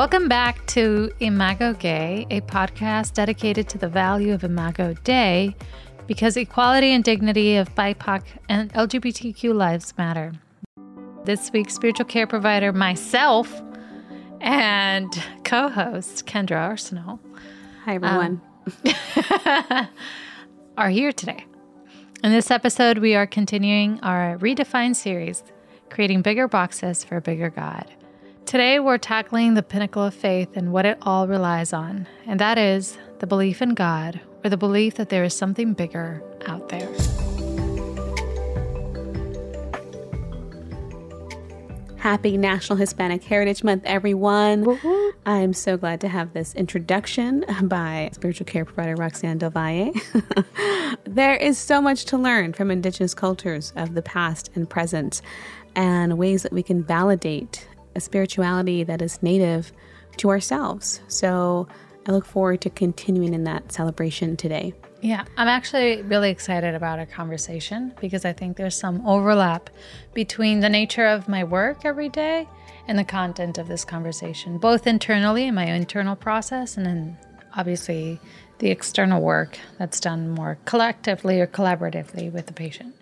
[0.00, 5.54] Welcome back to Imago Gei, a podcast dedicated to the value of Imago Dei
[6.06, 10.32] because equality and dignity of BIPOC and LGBTQ lives matter.
[11.26, 13.60] This week's spiritual care provider, myself,
[14.40, 15.12] and
[15.44, 17.18] co host, Kendra Arsenault.
[17.84, 18.40] Hi, everyone.
[18.86, 19.88] Um,
[20.78, 21.44] are here today.
[22.24, 25.44] In this episode, we are continuing our Redefine series,
[25.90, 27.84] creating bigger boxes for a bigger God.
[28.46, 32.58] Today, we're tackling the pinnacle of faith and what it all relies on, and that
[32.58, 36.88] is the belief in God or the belief that there is something bigger out there.
[42.00, 44.80] Happy National Hispanic Heritage Month, everyone.
[45.26, 49.92] I'm so glad to have this introduction by spiritual care provider Roxan Del Valle.
[51.04, 55.20] there is so much to learn from Indigenous cultures of the past and present,
[55.76, 59.72] and ways that we can validate a spirituality that is native
[60.18, 61.00] to ourselves.
[61.08, 61.68] So
[62.06, 64.74] I look forward to continuing in that celebration today.
[65.02, 69.70] Yeah, I'm actually really excited about our conversation because I think there's some overlap
[70.12, 72.46] between the nature of my work every day
[72.86, 77.18] and the content of this conversation, both internally in my internal process and then
[77.56, 78.20] obviously
[78.58, 82.94] the external work that's done more collectively or collaboratively with the patient.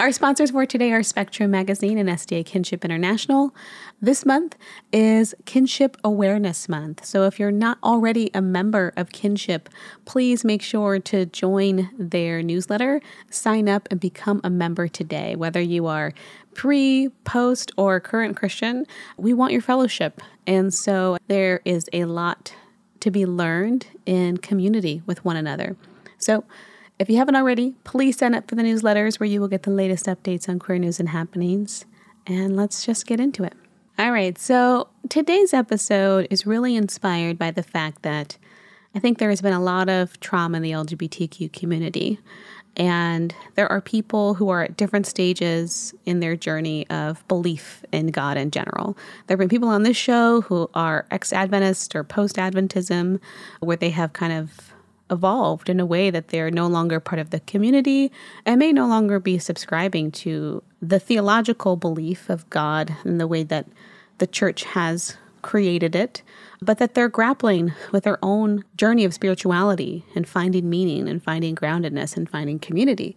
[0.00, 3.54] Our sponsors for today are Spectrum Magazine and SDA Kinship International.
[4.00, 4.56] This month
[4.94, 7.04] is Kinship Awareness Month.
[7.04, 9.68] So if you're not already a member of Kinship,
[10.06, 15.36] please make sure to join their newsletter, sign up, and become a member today.
[15.36, 16.14] Whether you are
[16.54, 18.86] pre, post, or current Christian,
[19.18, 20.22] we want your fellowship.
[20.46, 22.54] And so there is a lot
[23.00, 25.76] to be learned in community with one another.
[26.16, 26.44] So
[27.00, 29.70] if you haven't already, please sign up for the newsletters where you will get the
[29.70, 31.86] latest updates on queer news and happenings.
[32.26, 33.54] And let's just get into it.
[33.98, 38.36] All right, so today's episode is really inspired by the fact that
[38.94, 42.18] I think there has been a lot of trauma in the LGBTQ community.
[42.76, 48.08] And there are people who are at different stages in their journey of belief in
[48.08, 48.96] God in general.
[49.26, 53.20] There have been people on this show who are ex Adventist or post Adventism,
[53.60, 54.69] where they have kind of
[55.10, 58.12] evolved in a way that they're no longer part of the community
[58.46, 63.42] and may no longer be subscribing to the theological belief of God in the way
[63.42, 63.66] that
[64.18, 66.22] the church has created it,
[66.60, 71.54] but that they're grappling with their own journey of spirituality and finding meaning and finding
[71.54, 73.16] groundedness and finding community.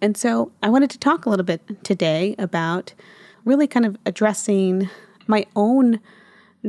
[0.00, 2.94] And so I wanted to talk a little bit today about
[3.44, 4.88] really kind of addressing
[5.26, 6.00] my own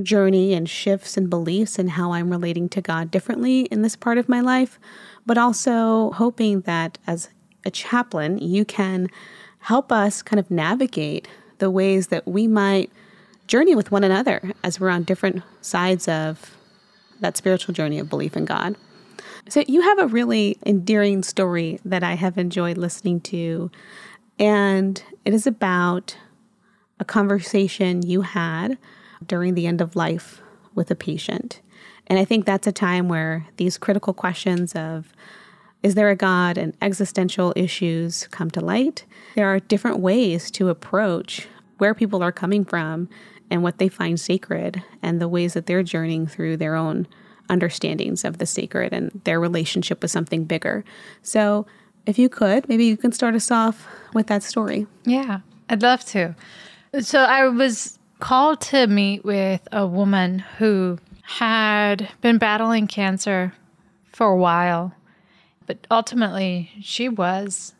[0.03, 4.17] journey and shifts and beliefs and how I'm relating to God differently in this part
[4.17, 4.79] of my life,
[5.25, 7.29] but also hoping that as
[7.65, 9.09] a chaplain, you can
[9.59, 12.91] help us kind of navigate the ways that we might
[13.47, 16.55] journey with one another as we're on different sides of
[17.21, 18.75] that spiritual journey of belief in God.
[19.47, 23.69] So, you have a really endearing story that I have enjoyed listening to,
[24.39, 26.17] and it is about
[26.99, 28.77] a conversation you had
[29.25, 30.41] during the end of life
[30.73, 31.61] with a patient.
[32.07, 35.13] And I think that's a time where these critical questions of
[35.83, 39.05] is there a God and existential issues come to light.
[39.35, 43.07] There are different ways to approach where people are coming from
[43.51, 47.07] and what they find sacred and the ways that they're journeying through their own
[47.49, 50.83] understandings of the sacred and their relationship with something bigger.
[51.21, 51.65] So,
[52.05, 54.87] if you could, maybe you can start us off with that story.
[55.05, 55.39] Yeah,
[55.69, 56.35] I'd love to.
[56.99, 63.53] So, I was called to meet with a woman who had been battling cancer
[64.11, 64.93] for a while,
[65.65, 67.73] but ultimately she was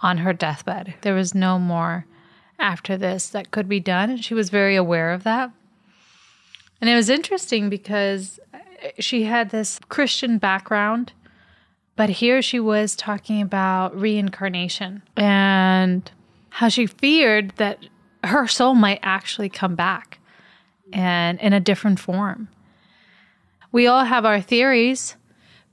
[0.00, 0.94] on her deathbed.
[1.00, 2.06] There was no more
[2.58, 5.50] after this that could be done, and she was very aware of that.
[6.80, 8.38] And it was interesting because
[8.98, 11.12] she had this Christian background,
[11.96, 16.10] but here she was talking about reincarnation and
[16.50, 17.86] how she feared that
[18.24, 20.18] her soul might actually come back
[20.92, 22.48] and in a different form.
[23.72, 25.16] We all have our theories,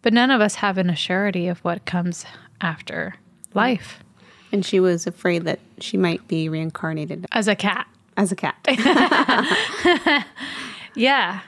[0.02, 2.26] but none of us have an assurity of what comes
[2.62, 3.16] after
[3.54, 4.04] life.
[4.52, 7.88] And she was afraid that she might be reincarnated as a cat.
[8.18, 8.56] As a cat.
[10.96, 11.42] yeah.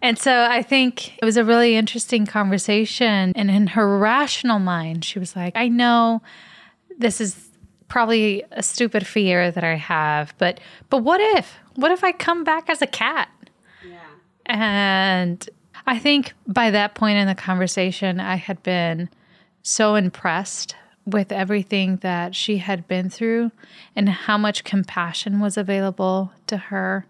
[0.00, 3.32] And so I think it was a really interesting conversation.
[3.34, 6.22] And in her rational mind, she was like, I know
[6.98, 7.43] this is
[7.88, 10.60] probably a stupid fear that I have, but
[10.90, 11.56] but what if?
[11.76, 13.28] What if I come back as a cat?
[13.88, 13.98] Yeah.
[14.46, 15.48] And
[15.86, 19.08] I think by that point in the conversation, I had been
[19.62, 20.76] so impressed
[21.06, 23.50] with everything that she had been through
[23.94, 27.06] and how much compassion was available to her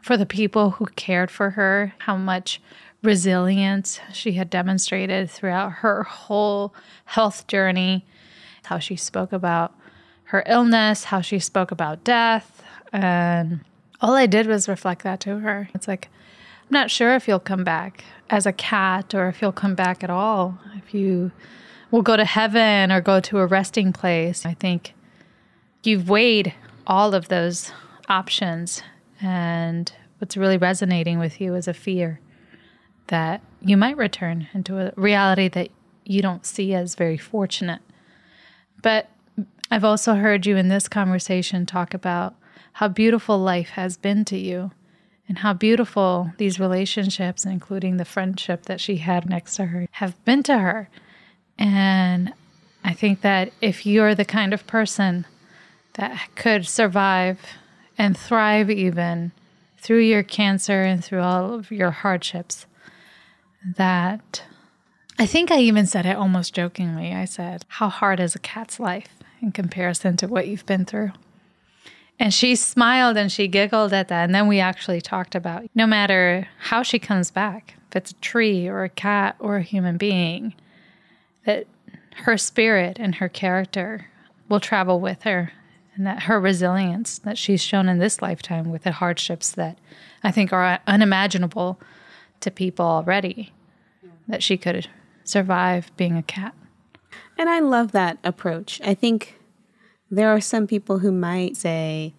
[0.00, 2.60] for the people who cared for her, how much
[3.02, 8.06] resilience she had demonstrated throughout her whole health journey,
[8.64, 9.74] how she spoke about
[10.28, 12.62] her illness, how she spoke about death.
[12.92, 13.60] And
[14.00, 15.70] all I did was reflect that to her.
[15.74, 16.08] It's like,
[16.62, 20.04] I'm not sure if you'll come back as a cat or if you'll come back
[20.04, 20.58] at all.
[20.76, 21.32] If you
[21.90, 24.44] will go to heaven or go to a resting place.
[24.44, 24.92] I think
[25.82, 26.52] you've weighed
[26.86, 27.72] all of those
[28.08, 28.82] options.
[29.22, 32.20] And what's really resonating with you is a fear
[33.06, 35.70] that you might return into a reality that
[36.04, 37.80] you don't see as very fortunate.
[38.82, 39.08] But
[39.70, 42.34] I've also heard you in this conversation talk about
[42.74, 44.70] how beautiful life has been to you
[45.28, 50.24] and how beautiful these relationships, including the friendship that she had next to her, have
[50.24, 50.88] been to her.
[51.58, 52.32] And
[52.82, 55.26] I think that if you're the kind of person
[55.94, 57.38] that could survive
[57.98, 59.32] and thrive even
[59.76, 62.64] through your cancer and through all of your hardships,
[63.76, 64.44] that
[65.18, 67.12] I think I even said it almost jokingly.
[67.12, 71.12] I said, How hard is a cat's life in comparison to what you've been through?
[72.18, 74.24] And she smiled and she giggled at that.
[74.24, 78.16] And then we actually talked about no matter how she comes back, if it's a
[78.16, 80.54] tree or a cat or a human being,
[81.46, 81.66] that
[82.24, 84.06] her spirit and her character
[84.48, 85.52] will travel with her
[85.94, 89.78] and that her resilience that she's shown in this lifetime with the hardships that
[90.22, 91.78] I think are unimaginable
[92.40, 93.52] to people already,
[94.26, 94.88] that she could
[95.24, 96.54] survive being a cat.
[97.38, 98.80] And I love that approach.
[98.84, 99.38] I think
[100.10, 102.12] there are some people who might say,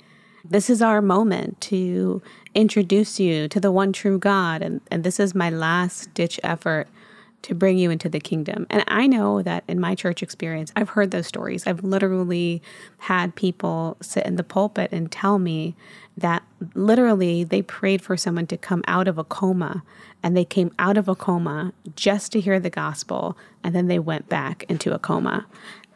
[0.49, 2.21] This is our moment to
[2.55, 6.87] introduce you to the one true God, and, and this is my last ditch effort
[7.41, 8.67] to bring you into the kingdom.
[8.69, 11.65] And I know that in my church experience, I've heard those stories.
[11.65, 12.61] I've literally
[12.97, 15.75] had people sit in the pulpit and tell me
[16.17, 16.43] that
[16.73, 19.83] literally they prayed for someone to come out of a coma
[20.21, 23.99] and they came out of a coma just to hear the gospel and then they
[23.99, 25.45] went back into a coma.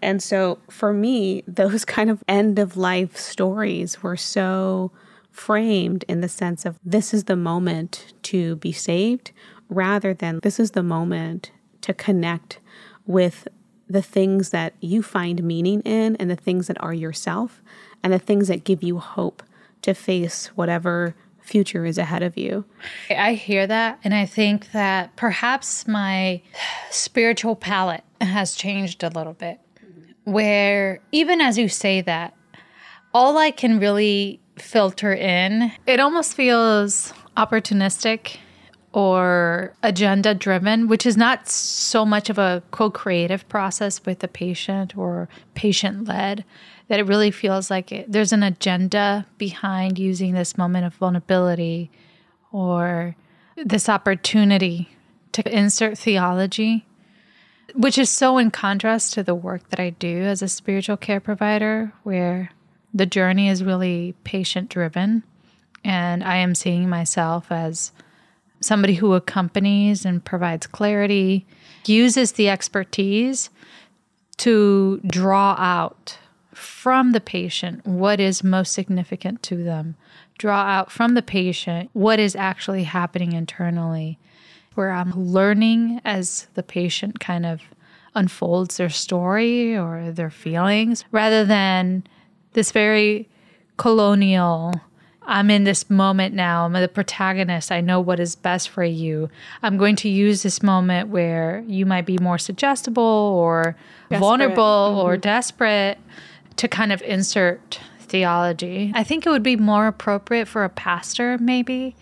[0.01, 4.91] And so for me, those kind of end of life stories were so
[5.31, 9.31] framed in the sense of this is the moment to be saved
[9.75, 12.59] rather than this is the moment to connect
[13.05, 13.47] with
[13.89, 17.61] the things that you find meaning in and the things that are yourself
[18.01, 19.43] and the things that give you hope
[19.81, 22.63] to face whatever future is ahead of you.
[23.09, 26.41] I hear that and I think that perhaps my
[26.89, 29.59] spiritual palette has changed a little bit
[30.23, 32.33] where even as you say that,
[33.13, 38.37] all I can really filter in, it almost feels opportunistic
[38.93, 44.27] or agenda driven, which is not so much of a co creative process with the
[44.27, 46.45] patient or patient led,
[46.87, 51.89] that it really feels like it, there's an agenda behind using this moment of vulnerability
[52.51, 53.15] or
[53.57, 54.89] this opportunity
[55.31, 56.85] to insert theology
[57.73, 61.19] which is so in contrast to the work that I do as a spiritual care
[61.19, 62.51] provider, where
[62.93, 65.23] the journey is really patient driven.
[65.83, 67.91] And I am seeing myself as
[68.63, 71.45] somebody who accompanies and provides clarity,
[71.85, 73.49] uses the expertise
[74.37, 76.17] to draw out
[76.53, 79.95] from the patient what is most significant to them,
[80.37, 84.17] draw out from the patient what is actually happening internally
[84.75, 87.61] where I'm learning as the patient kind of
[88.15, 92.03] unfolds their story or their feelings rather than
[92.53, 93.29] this very
[93.77, 94.73] colonial
[95.25, 96.65] I'm in this moment now.
[96.65, 97.71] I'm the protagonist.
[97.71, 99.29] I know what is best for you.
[99.61, 103.75] I'm going to use this moment where you might be more suggestible or
[104.09, 104.19] desperate.
[104.19, 104.99] vulnerable mm-hmm.
[104.99, 105.97] or desperate
[106.57, 108.91] to kind of insert theology.
[108.93, 111.95] I think it would be more appropriate for a pastor, maybe,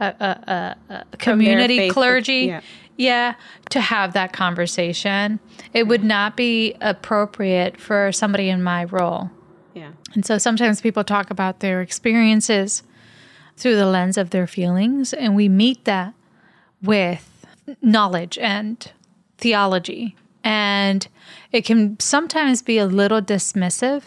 [0.00, 2.46] a, a, a community clergy.
[2.46, 2.60] Yeah.
[2.96, 3.34] yeah,
[3.70, 5.40] to have that conversation.
[5.74, 9.30] It would not be appropriate for somebody in my role.
[10.14, 12.82] And so sometimes people talk about their experiences
[13.56, 16.14] through the lens of their feelings, and we meet that
[16.82, 17.46] with
[17.80, 18.90] knowledge and
[19.38, 20.16] theology.
[20.44, 21.06] And
[21.52, 24.02] it can sometimes be a little dismissive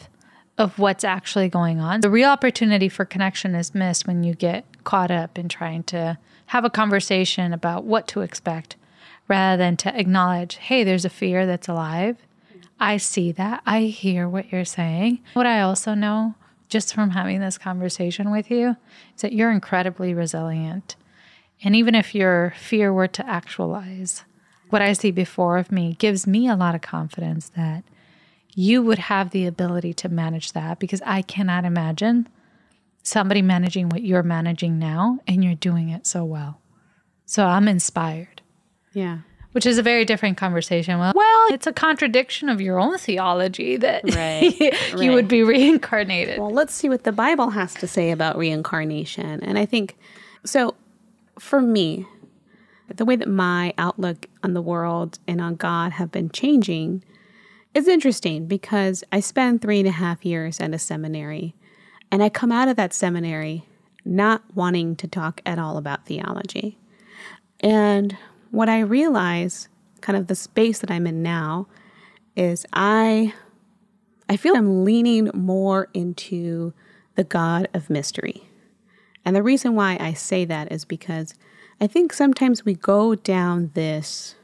[0.58, 2.02] of what's actually going on.
[2.02, 6.18] The real opportunity for connection is missed when you get caught up in trying to
[6.48, 8.76] have a conversation about what to expect
[9.28, 12.18] rather than to acknowledge, hey, there's a fear that's alive.
[12.79, 13.62] I see that.
[13.65, 15.20] I hear what you're saying.
[15.34, 16.36] What I also know
[16.67, 18.75] just from having this conversation with you
[19.15, 20.96] is that you're incredibly resilient.
[21.63, 24.24] And even if your fear were to actualize,
[24.70, 27.84] what I see before of me gives me a lot of confidence that
[28.53, 32.27] you would have the ability to manage that because I cannot imagine
[33.03, 36.60] somebody managing what you're managing now and you're doing it so well.
[37.25, 38.41] So I'm inspired.
[38.94, 39.20] Yeah.
[39.56, 41.00] Which is a very different conversation.
[41.00, 45.14] Well, well, it's a contradiction of your own theology that right, you right.
[45.14, 46.38] would be reincarnated.
[46.38, 49.42] Well, let's see what the Bible has to say about reincarnation.
[49.42, 49.98] And I think
[50.44, 50.76] so
[51.40, 52.06] for me,
[52.94, 57.02] the way that my outlook on the world and on God have been changing
[57.74, 61.56] is interesting because I spent three and a half years at a seminary
[62.12, 63.64] and I come out of that seminary
[64.04, 66.78] not wanting to talk at all about theology.
[67.62, 68.18] And
[68.56, 69.68] what I realize,
[70.02, 71.68] kind of the space that I'm in now,
[72.36, 73.34] is I
[74.28, 76.74] I feel I'm leaning more into
[77.16, 78.50] the God of mystery.
[79.24, 81.34] And the reason why I say that is because
[81.80, 84.36] I think sometimes we go down this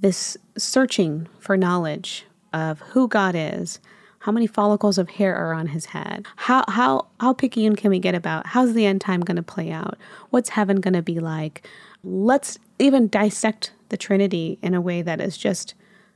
[0.00, 3.80] this searching for knowledge of who God is,
[4.20, 7.98] how many follicles of hair are on his head, how how how picky can we
[7.98, 9.96] get about how's the end time going to play out,
[10.28, 11.66] what's heaven going to be like.
[12.02, 15.74] Let's even dissect the Trinity in a way that is just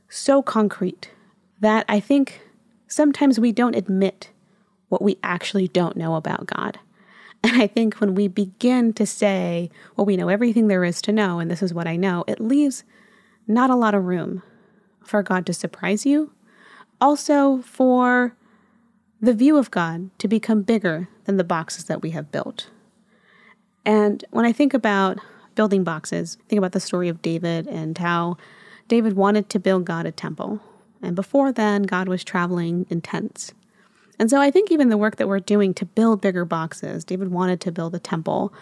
[0.09, 1.11] so concrete
[1.59, 2.41] that I think
[2.87, 4.29] sometimes we don't admit
[4.89, 6.79] what we actually don't know about God.
[7.43, 11.11] And I think when we begin to say, well, we know everything there is to
[11.11, 12.83] know, and this is what I know, it leaves
[13.47, 14.41] not a lot of room
[15.03, 16.31] for God to surprise you.
[16.99, 18.35] Also, for
[19.21, 22.69] the view of God to become bigger than the boxes that we have built.
[23.85, 25.19] And when I think about
[25.55, 28.37] building boxes, think about the story of David and how
[28.87, 30.59] David wanted to build God a temple.
[31.01, 33.53] And before then, God was traveling in tents.
[34.19, 37.29] And so I think even the work that we're doing to build bigger boxes, David
[37.29, 38.53] wanted to build a temple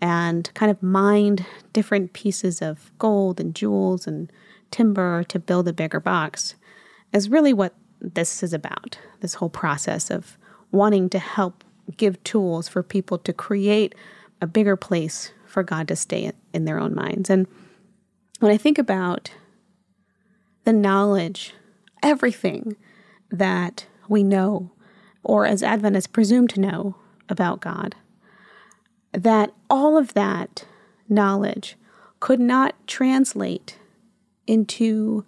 [0.00, 4.30] and kind of mined different pieces of gold and jewels and
[4.70, 6.54] timber to build a bigger box,
[7.12, 8.98] is really what this is about.
[9.20, 10.36] This whole process of
[10.70, 11.64] wanting to help
[11.96, 13.94] give tools for people to create
[14.40, 17.30] a bigger place for God to stay in their own minds.
[17.30, 17.46] And
[18.40, 19.32] when I think about
[20.64, 21.54] the knowledge,
[22.02, 22.76] everything
[23.30, 24.70] that we know
[25.22, 26.96] or as Adventists presume to know
[27.28, 27.94] about God,
[29.12, 30.64] that all of that
[31.08, 31.76] knowledge
[32.20, 33.78] could not translate
[34.46, 35.24] into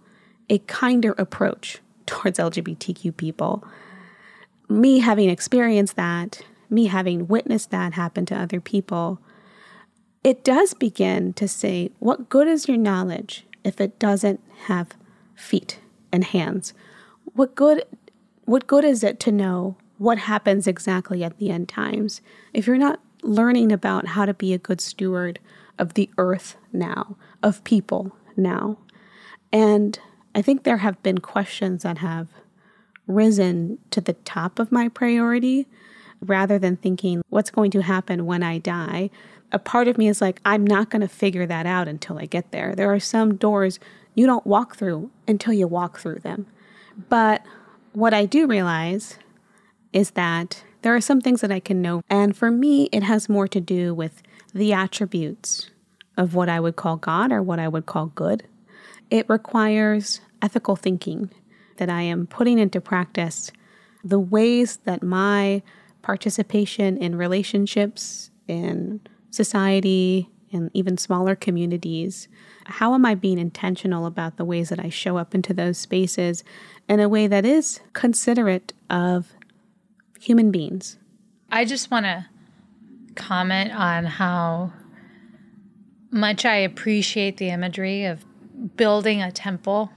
[0.49, 3.65] a kinder approach towards LGBTQ people.
[4.69, 9.21] Me having experienced that, me having witnessed that happen to other people,
[10.23, 14.95] it does begin to say, what good is your knowledge if it doesn't have
[15.35, 15.81] feet
[16.13, 16.75] and hands?
[17.35, 17.85] What good
[18.45, 22.21] what good is it to know what happens exactly at the end times
[22.53, 25.39] if you're not learning about how to be a good steward
[25.79, 28.79] of the earth now, of people now.
[29.53, 29.99] And
[30.35, 32.29] I think there have been questions that have
[33.07, 35.67] risen to the top of my priority
[36.21, 39.11] rather than thinking, what's going to happen when I die?
[39.53, 42.27] A part of me is like, I'm not going to figure that out until I
[42.27, 42.75] get there.
[42.75, 43.79] There are some doors
[44.15, 46.47] you don't walk through until you walk through them.
[47.09, 47.43] But
[47.93, 49.19] what I do realize
[49.93, 52.03] is that there are some things that I can know.
[52.09, 54.23] And for me, it has more to do with
[54.55, 55.71] the attributes
[56.17, 58.45] of what I would call God or what I would call good.
[59.11, 61.31] It requires ethical thinking
[61.77, 63.51] that I am putting into practice
[64.05, 65.63] the ways that my
[66.03, 72.29] participation in relationships, in society, and even smaller communities,
[72.67, 76.43] how am I being intentional about the ways that I show up into those spaces
[76.89, 79.33] in a way that is considerate of
[80.21, 80.99] human beings.
[81.51, 82.27] I just want to
[83.15, 84.73] comment on how
[86.11, 88.25] much I appreciate the imagery of
[88.77, 89.91] building a temple,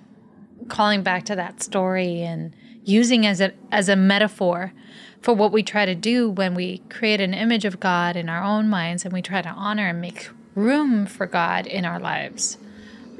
[0.69, 4.73] calling back to that story and using as a as a metaphor
[5.21, 8.43] for what we try to do when we create an image of God in our
[8.43, 12.57] own minds and we try to honor and make room for God in our lives.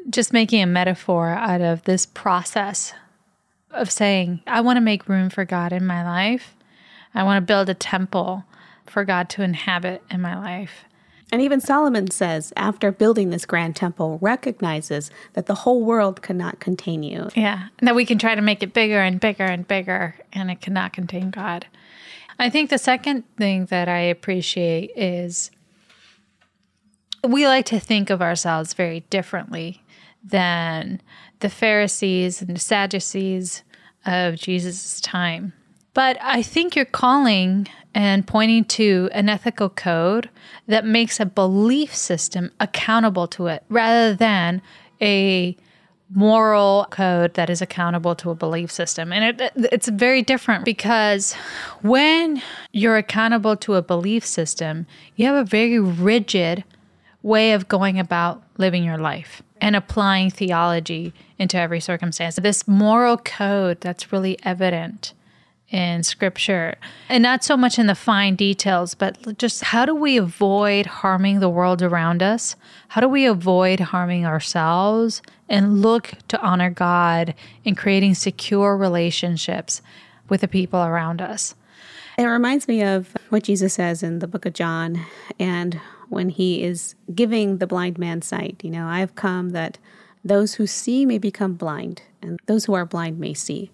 [0.10, 2.94] Just making a metaphor out of this process
[3.72, 6.56] of saying, I want to make room for God in my life.
[7.14, 8.44] I want to build a temple
[8.86, 10.86] for God to inhabit in my life.
[11.34, 16.60] And even Solomon says, after building this grand temple, recognizes that the whole world cannot
[16.60, 17.30] contain you.
[17.36, 20.62] Yeah, that we can try to make it bigger and bigger and bigger, and it
[20.62, 21.66] cannot contain God.
[22.38, 25.50] I think the second thing that I appreciate is
[27.24, 29.82] we like to think of ourselves very differently
[30.24, 31.02] than
[31.40, 33.64] the Pharisees and the Sadducees
[34.06, 35.54] of Jesus' time.
[35.96, 40.30] But I think you're calling and pointing to an ethical code
[40.68, 44.62] that makes a belief system accountable to it rather than
[45.02, 45.56] a
[46.16, 49.12] moral code that is accountable to a belief system.
[49.12, 51.34] And it, it's very different because
[51.82, 54.86] when you're accountable to a belief system,
[55.16, 56.64] you have a very rigid
[57.24, 62.36] way of going about living your life and applying theology into every circumstance.
[62.36, 65.14] This moral code that's really evident
[65.74, 66.76] in scripture.
[67.10, 71.40] And not so much in the fine details but just how do we avoid harming
[71.40, 72.56] the world around us?
[72.90, 77.34] How do we avoid harming ourselves and look to honor god
[77.66, 79.82] in creating secure relationships
[80.30, 81.56] with the people around us?
[82.20, 85.04] It reminds me of what jesus says in the book of john
[85.40, 89.80] and when he is giving the blind man sight you know i have come that
[90.24, 93.72] those who see may become blind and those who are blind may see.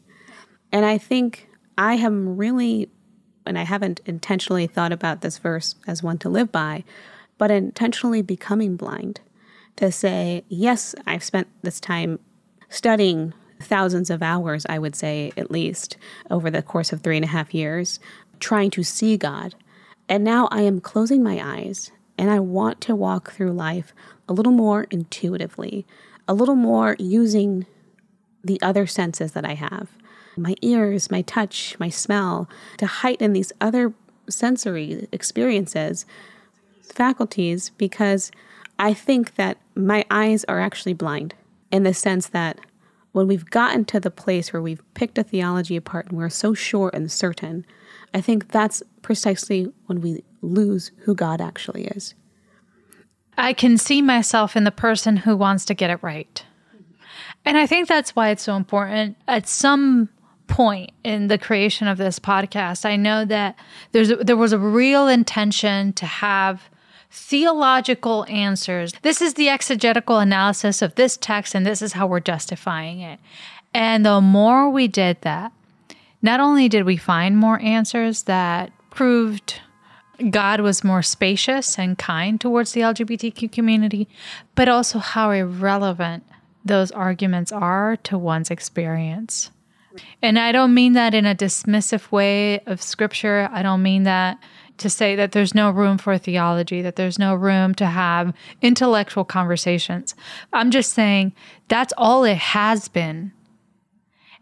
[0.71, 1.48] And i think
[1.79, 2.89] I am really,
[3.45, 6.83] and I haven't intentionally thought about this verse as one to live by,
[7.37, 9.21] but intentionally becoming blind
[9.77, 12.19] to say, yes, I've spent this time
[12.67, 15.95] studying thousands of hours, I would say at least,
[16.29, 18.01] over the course of three and a half years,
[18.41, 19.55] trying to see God.
[20.09, 23.93] And now I am closing my eyes and I want to walk through life
[24.27, 25.87] a little more intuitively,
[26.27, 27.65] a little more using
[28.43, 29.89] the other senses that I have
[30.41, 33.93] my ears, my touch, my smell, to heighten these other
[34.29, 36.05] sensory experiences,
[36.81, 38.31] faculties, because
[38.77, 41.35] I think that my eyes are actually blind
[41.71, 42.59] in the sense that
[43.11, 46.53] when we've gotten to the place where we've picked a theology apart and we're so
[46.53, 47.65] sure and certain,
[48.13, 52.13] I think that's precisely when we lose who God actually is.
[53.37, 56.43] I can see myself in the person who wants to get it right.
[57.45, 59.17] And I think that's why it's so important.
[59.27, 60.09] At some
[60.49, 62.85] point in the creation of this podcast.
[62.85, 63.55] I know that
[63.93, 66.69] there's there was a real intention to have
[67.11, 68.93] theological answers.
[69.01, 73.19] This is the exegetical analysis of this text, and this is how we're justifying it.
[73.73, 75.53] And the more we did that,
[76.21, 79.61] not only did we find more answers that proved
[80.29, 84.09] God was more spacious and kind towards the LGBTQ community,
[84.53, 86.23] but also how irrelevant
[86.65, 89.49] those arguments are to one's experience.
[90.21, 93.49] And I don't mean that in a dismissive way of scripture.
[93.51, 94.39] I don't mean that
[94.77, 99.25] to say that there's no room for theology, that there's no room to have intellectual
[99.25, 100.15] conversations.
[100.53, 101.33] I'm just saying
[101.67, 103.33] that's all it has been.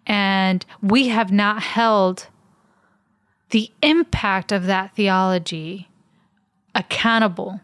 [0.05, 2.27] And we have not held
[3.49, 5.89] the impact of that theology
[6.75, 7.59] accountable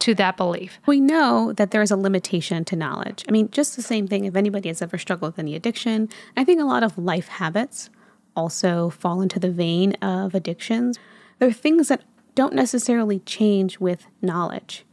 [0.00, 0.78] to that belief.
[0.86, 3.24] We know that there is a limitation to knowledge.
[3.28, 6.44] I mean, just the same thing if anybody has ever struggled with any addiction, I
[6.44, 7.90] think a lot of life habits
[8.34, 10.98] also fall into the vein of addictions.
[11.38, 12.02] There are things that
[12.34, 14.84] don't necessarily change with knowledge.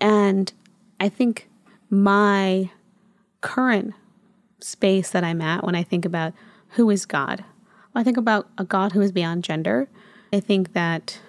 [0.00, 0.52] And
[0.98, 1.48] I think
[1.88, 2.70] my
[3.40, 3.94] current
[4.60, 6.32] space that I'm at when I think about
[6.70, 7.44] who is God,
[7.92, 9.88] well, I think about a God who is beyond gender.
[10.32, 11.20] I think that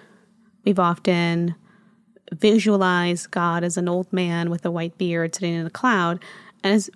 [0.64, 1.54] we've often
[2.32, 6.22] visualize God as an old man with a white beard sitting in a cloud
[6.64, 6.90] and is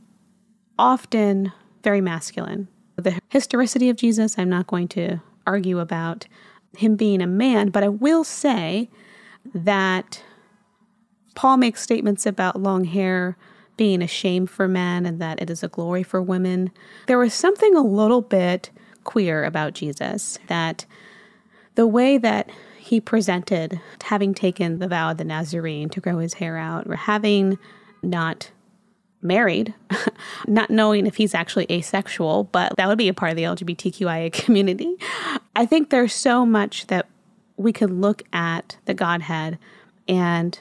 [0.79, 2.69] often very masculine.
[2.97, 6.27] The historicity of Jesus, I'm not going to argue about
[6.77, 8.91] him being a man, but I will say
[9.55, 10.23] that
[11.35, 13.37] Paul makes statements about long hair
[13.77, 16.71] being a shame for men and that it is a glory for women.
[17.07, 18.71] There was something a little bit
[19.05, 20.87] queer about Jesus that
[21.75, 22.51] the way that
[22.87, 26.95] he presented having taken the vow of the Nazarene to grow his hair out, or
[26.95, 27.59] having
[28.01, 28.53] not
[29.21, 29.75] married,
[30.47, 34.33] not knowing if he's actually asexual, but that would be a part of the LGBTQIA
[34.33, 34.97] community.
[35.57, 37.07] I think there's so much that
[37.57, 39.59] we could look at the Godhead
[40.07, 40.57] and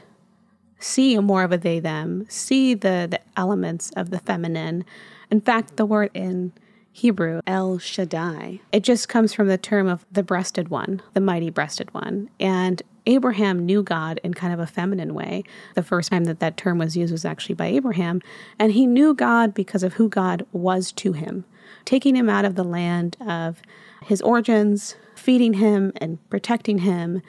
[0.80, 4.84] see more of a they them, see the, the elements of the feminine.
[5.30, 6.54] In fact, the word in
[6.96, 8.62] Hebrew, El Shaddai.
[8.72, 12.30] It just comes from the term of the breasted one, the mighty breasted one.
[12.40, 15.44] And Abraham knew God in kind of a feminine way.
[15.74, 18.22] The first time that that term was used was actually by Abraham.
[18.58, 21.44] And he knew God because of who God was to him,
[21.84, 23.62] taking him out of the land of
[24.04, 27.22] his origins, feeding him and protecting him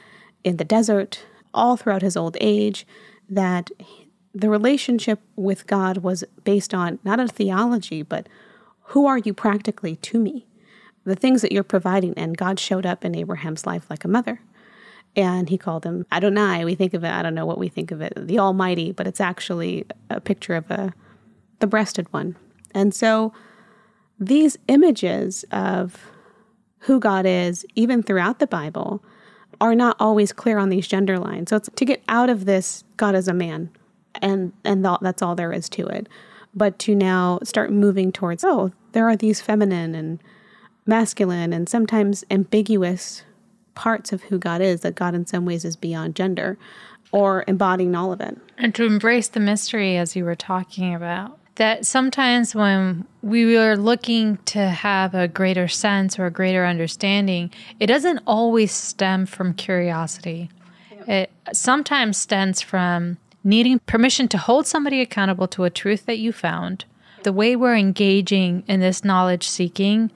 [0.44, 2.86] in the desert all throughout his old age.
[3.28, 3.72] That
[4.32, 8.28] the relationship with God was based on not a theology, but
[8.88, 10.46] who are you practically to me?
[11.04, 12.14] The things that you're providing.
[12.14, 14.40] And God showed up in Abraham's life like a mother.
[15.14, 16.64] And he called him Adonai.
[16.64, 19.06] We think of it, I don't know what we think of it, the Almighty, but
[19.06, 20.92] it's actually a picture of a,
[21.58, 22.36] the breasted one.
[22.74, 23.32] And so
[24.18, 26.10] these images of
[26.80, 29.02] who God is, even throughout the Bible,
[29.60, 31.48] are not always clear on these gender lines.
[31.48, 33.70] So it's to get out of this God is a man,
[34.20, 36.08] and and that's all there is to it
[36.56, 40.18] but to now start moving towards, oh, there are these feminine and
[40.86, 43.22] masculine and sometimes ambiguous
[43.74, 46.56] parts of who God is, that God in some ways is beyond gender
[47.12, 48.36] or embodying all of it.
[48.56, 51.38] And to embrace the mystery, as you were talking about.
[51.56, 57.50] That sometimes when we are looking to have a greater sense or a greater understanding,
[57.80, 60.50] it doesn't always stem from curiosity.
[61.06, 66.32] It sometimes stems from needing permission to hold somebody accountable to a truth that you
[66.32, 66.84] found.
[67.22, 70.10] The way we're engaging in this knowledge seeking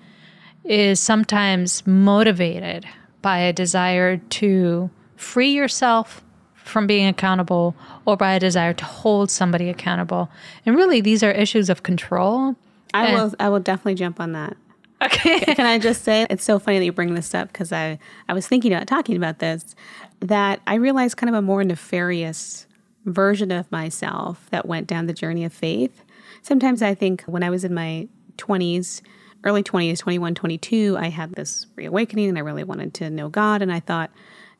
[0.64, 2.84] is sometimes motivated
[3.22, 6.22] by a desire to free yourself
[6.54, 10.28] from being accountable or by a desire to hold somebody accountable.
[10.66, 12.56] And really these are issues of control.
[12.92, 14.56] I And- will I will definitely jump on that.
[15.02, 15.40] Okay.
[15.54, 18.34] Can I just say it's so funny that you bring this up because I, I
[18.34, 19.74] was thinking about talking about this
[20.20, 22.66] that I realized kind of a more nefarious
[23.04, 26.04] version of myself that went down the journey of faith.
[26.42, 29.02] Sometimes I think when I was in my 20s,
[29.44, 33.62] early 20s, 21, 22, I had this reawakening and I really wanted to know God.
[33.62, 34.10] And I thought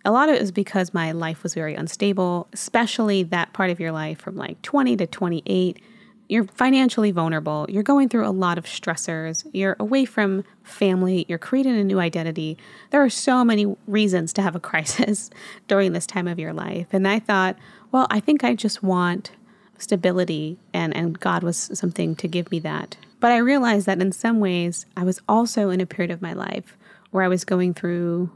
[0.04, 3.80] a lot of it was because my life was very unstable, especially that part of
[3.80, 5.82] your life from like 20 to 28
[6.30, 7.66] you're financially vulnerable.
[7.68, 9.44] You're going through a lot of stressors.
[9.52, 11.26] You're away from family.
[11.28, 12.56] You're creating a new identity.
[12.90, 15.28] There are so many reasons to have a crisis
[15.66, 16.86] during this time of your life.
[16.92, 17.56] And I thought,
[17.90, 19.32] well, I think I just want
[19.76, 22.96] stability, and, and God was something to give me that.
[23.18, 26.32] But I realized that in some ways, I was also in a period of my
[26.32, 26.76] life
[27.10, 28.30] where I was going through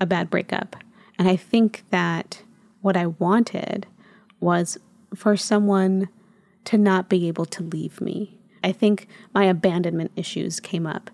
[0.00, 0.76] a bad breakup.
[1.18, 2.42] And I think that
[2.80, 3.86] what I wanted
[4.40, 4.78] was
[5.14, 6.08] for someone
[6.64, 8.36] to not be able to leave me.
[8.62, 11.10] I think my abandonment issues came up.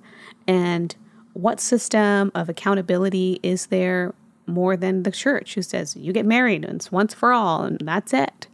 [0.47, 0.95] And
[1.33, 4.15] what system of accountability is there
[4.47, 7.81] more than the church who says you get married and it's once for all and
[7.83, 8.47] that's it?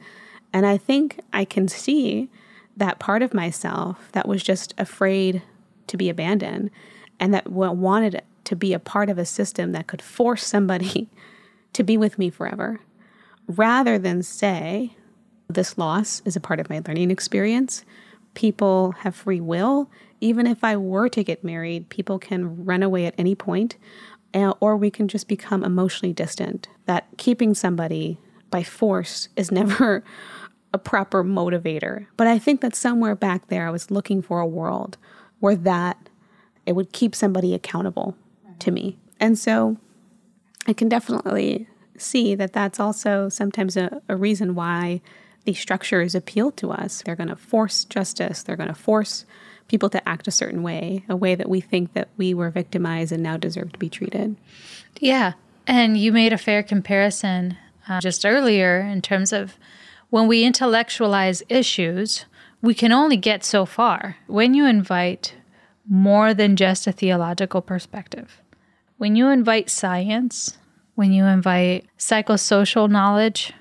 [0.52, 2.30] And I think I can see
[2.76, 5.42] that part of myself that was just afraid
[5.86, 6.70] to be abandoned
[7.18, 11.08] and that wanted to be a part of a system that could force somebody
[11.72, 12.80] to be with me forever
[13.48, 14.96] rather than say,
[15.48, 17.84] this loss is a part of my learning experience.
[18.34, 19.90] People have free will.
[20.20, 23.76] Even if I were to get married, people can run away at any point,
[24.34, 26.68] uh, or we can just become emotionally distant.
[26.86, 28.18] That keeping somebody
[28.50, 30.02] by force is never
[30.72, 32.06] a proper motivator.
[32.16, 34.96] But I think that somewhere back there, I was looking for a world
[35.40, 36.08] where that
[36.64, 38.16] it would keep somebody accountable
[38.58, 38.98] to me.
[39.20, 39.76] And so
[40.66, 45.00] I can definitely see that that's also sometimes a, a reason why
[45.46, 47.02] these structures appeal to us.
[47.02, 49.24] They're going to force justice, they're going to force
[49.68, 53.10] people to act a certain way, a way that we think that we were victimized
[53.12, 54.36] and now deserve to be treated.
[55.00, 55.32] Yeah.
[55.66, 57.56] And you made a fair comparison
[57.88, 59.56] uh, just earlier in terms of
[60.10, 62.26] when we intellectualize issues,
[62.62, 64.16] we can only get so far.
[64.26, 65.34] When you invite
[65.88, 68.40] more than just a theological perspective,
[68.98, 70.58] when you invite science,
[70.94, 73.52] when you invite psychosocial knowledge,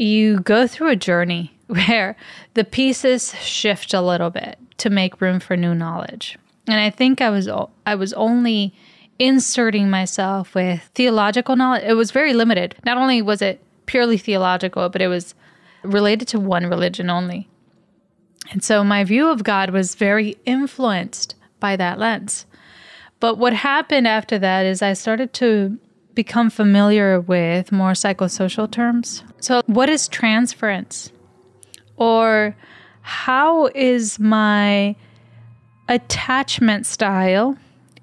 [0.00, 2.16] you go through a journey where
[2.54, 6.38] the pieces shift a little bit to make room for new knowledge.
[6.66, 7.48] And I think I was
[7.86, 8.74] I was only
[9.18, 11.84] inserting myself with theological knowledge.
[11.84, 12.76] It was very limited.
[12.84, 15.34] Not only was it purely theological, but it was
[15.82, 17.48] related to one religion only.
[18.50, 22.46] And so my view of God was very influenced by that lens.
[23.20, 25.78] But what happened after that is I started to
[26.14, 29.22] become familiar with more psychosocial terms.
[29.40, 31.12] So, what is transference?
[31.96, 32.56] Or
[33.02, 34.96] how is my
[35.88, 37.56] attachment style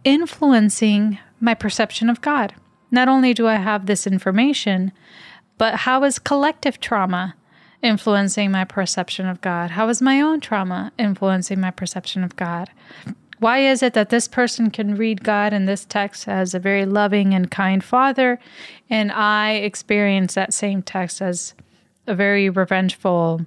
[0.03, 2.53] influencing my perception of God?
[2.91, 4.91] Not only do I have this information,
[5.57, 7.35] but how is collective trauma
[7.81, 9.71] influencing my perception of God?
[9.71, 12.69] How is my own trauma influencing my perception of God?
[13.39, 16.85] Why is it that this person can read God in this text as a very
[16.85, 18.39] loving and kind father,
[18.89, 21.53] and I experience that same text as
[22.07, 23.45] a very revengeful,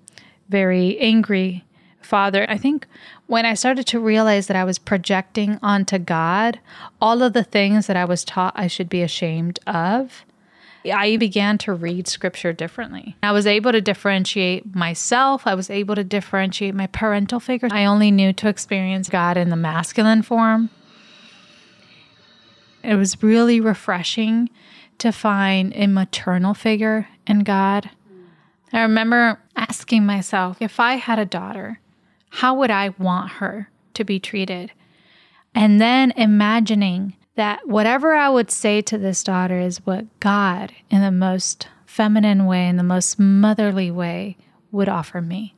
[0.48, 1.64] very angry
[2.00, 2.46] father?
[2.48, 2.87] I think
[3.26, 6.61] when I started to realize that I was projecting onto God
[7.00, 10.24] all of the things that I was taught I should be ashamed of,
[10.84, 13.16] I began to read scripture differently.
[13.22, 15.46] I was able to differentiate myself.
[15.46, 17.68] I was able to differentiate my parental figure.
[17.70, 20.70] I only knew to experience God in the masculine form.
[22.82, 24.48] It was really refreshing
[24.98, 27.90] to find a maternal figure in God.
[28.72, 31.80] I remember asking myself if I had a daughter,
[32.30, 34.72] how would I want her to be treated?
[35.54, 41.00] And then imagining that whatever I would say to this daughter is what God, in
[41.00, 44.36] the most feminine way, in the most motherly way,
[44.70, 45.54] would offer me.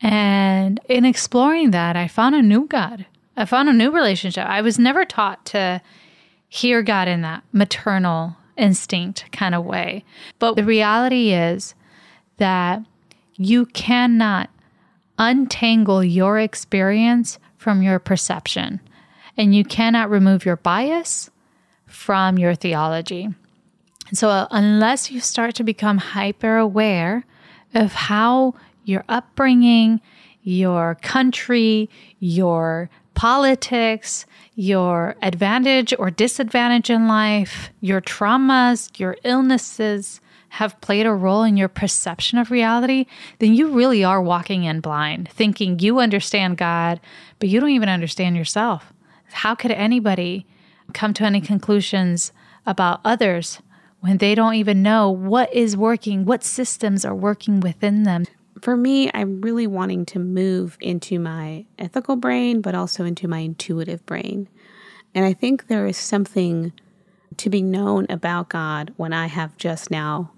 [0.00, 3.06] And in exploring that, I found a new God.
[3.36, 4.46] I found a new relationship.
[4.46, 5.82] I was never taught to
[6.48, 10.04] hear God in that maternal instinct kind of way.
[10.38, 11.74] But the reality is
[12.38, 12.82] that
[13.36, 14.50] you cannot
[15.18, 18.80] untangle your experience from your perception,
[19.36, 21.30] and you cannot remove your bias
[21.86, 23.28] from your theology.
[24.12, 27.24] So, uh, unless you start to become hyper aware
[27.74, 30.00] of how your upbringing,
[30.42, 31.88] your country,
[32.18, 41.12] your politics, your advantage or disadvantage in life, your traumas, your illnesses have played a
[41.12, 43.06] role in your perception of reality,
[43.38, 47.00] then you really are walking in blind, thinking you understand God,
[47.38, 48.92] but you don't even understand yourself.
[49.32, 50.46] How could anybody
[50.92, 52.32] come to any conclusions
[52.66, 53.60] about others
[54.00, 58.24] when they don't even know what is working, what systems are working within them?
[58.60, 63.38] for me, I'm really wanting to move into my ethical brain, but also into my
[63.38, 64.48] intuitive brain.
[65.14, 66.72] And I think there is something
[67.36, 70.32] to be known about God when I have just now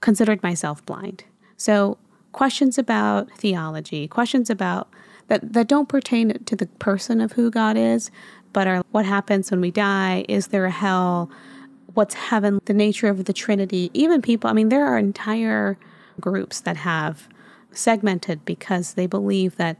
[0.00, 1.24] considered myself blind.
[1.56, 1.98] So,
[2.32, 4.88] questions about theology, questions about
[5.28, 8.10] that, that don't pertain to the person of who God is,
[8.52, 10.24] but are what happens when we die?
[10.28, 11.30] Is there a hell?
[11.94, 12.60] What's heaven?
[12.64, 13.90] The nature of the Trinity?
[13.94, 15.78] Even people, I mean, there are entire
[16.20, 17.28] groups that have
[17.70, 19.78] segmented because they believe that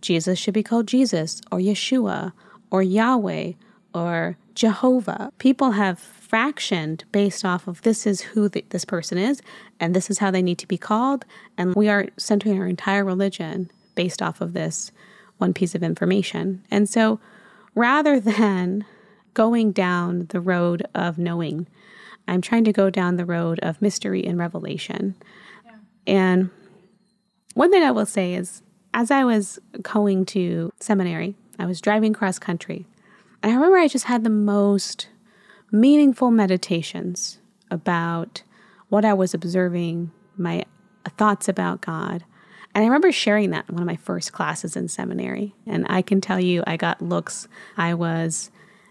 [0.00, 2.32] Jesus should be called Jesus or Yeshua
[2.70, 3.52] or Yahweh
[3.92, 5.32] or Jehovah.
[5.38, 9.40] People have fractioned based off of this is who this person is
[9.80, 11.24] and this is how they need to be called.
[11.56, 14.92] And we are centering our entire religion based off of this
[15.38, 16.64] one piece of information.
[16.70, 17.20] And so
[17.74, 18.84] rather than
[19.34, 21.66] going down the road of knowing,
[22.26, 25.14] I'm trying to go down the road of mystery and revelation.
[25.64, 25.72] Yeah.
[26.06, 26.50] And
[27.54, 32.12] one thing I will say is, as I was going to seminary, I was driving
[32.12, 32.86] cross country.
[33.42, 35.08] And I remember I just had the most
[35.70, 37.38] meaningful meditations
[37.70, 38.42] about
[38.88, 40.64] what I was observing, my
[41.18, 42.24] thoughts about God.
[42.74, 45.54] And I remember sharing that in one of my first classes in seminary.
[45.66, 47.46] And I can tell you, I got looks.
[47.76, 48.50] I was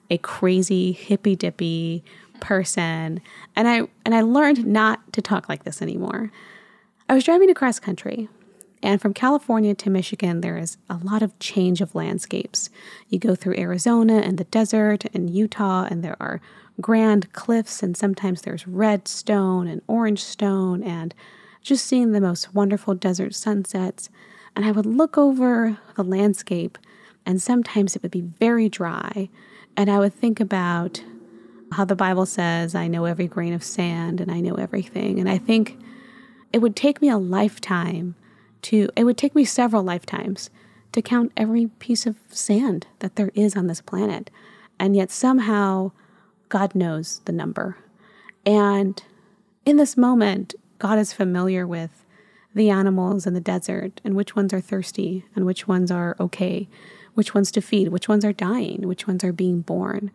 [0.10, 2.04] a crazy, hippy dippy
[2.40, 3.22] person.
[3.56, 6.32] And I, and I learned not to talk like this anymore.
[7.10, 8.30] I was driving across country
[8.84, 12.70] and from California to Michigan, there is a lot of change of landscapes.
[13.08, 16.42] You go through Arizona and the desert and Utah, and there are
[16.82, 21.16] grand cliffs, and sometimes there's red stone and orange stone, and
[21.64, 24.10] just seeing the most wonderful desert sunsets.
[24.56, 26.78] And I would look over the landscape,
[27.26, 29.30] and sometimes it would be very dry.
[29.76, 31.04] And I would think about
[31.72, 35.20] how the Bible says, I know every grain of sand and I know everything.
[35.20, 35.80] And I think
[36.52, 38.16] it would take me a lifetime
[38.64, 40.52] to, it would take me several lifetimes
[40.92, 44.30] to count every piece of sand that there is on this planet.
[44.80, 45.92] And yet somehow
[46.50, 47.78] God knows the number.
[48.46, 49.02] And
[49.66, 52.06] in this moment, God is familiar with
[52.54, 56.68] the animals in the desert and which ones are thirsty and which ones are okay,
[57.14, 60.12] which ones to feed, which ones are dying, which ones are being born.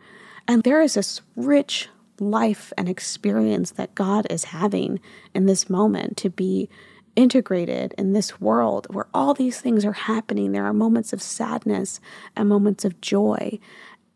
[0.47, 1.89] And there is this rich
[2.21, 5.01] life and experience that God is having
[5.35, 6.69] in this moment to be
[7.17, 10.53] integrated in this world where all these things are happening.
[10.53, 11.99] There are moments of sadness
[12.37, 13.59] and moments of joy.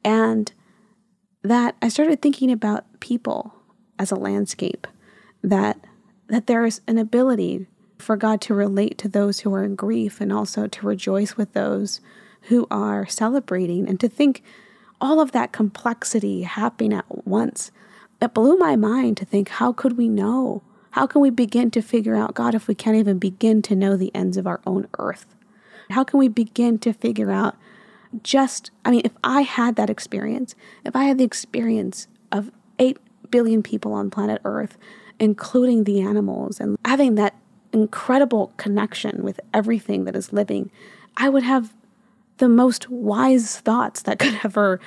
[0.05, 0.53] And
[1.43, 3.55] that I started thinking about people
[3.99, 4.87] as a landscape,
[5.43, 5.83] that
[6.33, 7.67] that there is an ability
[7.99, 11.53] for God to relate to those who are in grief and also to rejoice with
[11.53, 12.01] those
[12.45, 14.43] who are celebrating and to think
[14.99, 17.71] all of that complexity happening at once.
[18.23, 21.83] It blew my mind to think how could we know how can we begin to
[21.83, 24.89] figure out God if we can't even begin to know the ends of our own
[24.99, 25.35] earth?
[25.91, 27.57] How can we begin to figure out
[28.23, 32.99] just, I mean, if I had that experience, if I had the experience of 8
[33.31, 34.77] billion people on planet Earth,
[35.19, 37.35] including the animals, and having that
[37.73, 40.71] incredible connection with everything that is living,
[41.17, 41.75] I would have
[42.39, 44.81] the most wise thoughts that could ever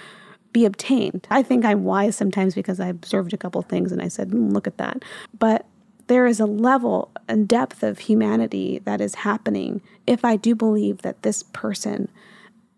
[0.52, 1.28] be obtained.
[1.30, 4.54] I think I'm wise sometimes because I observed a couple things and I said, mm,
[4.54, 5.04] look at that.
[5.38, 5.66] But
[6.08, 11.02] there is a level and depth of humanity that is happening if I do believe
[11.02, 12.10] that this person